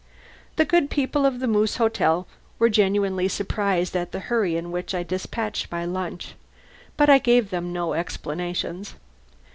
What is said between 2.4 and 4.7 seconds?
were genuinely surprised at the hurry with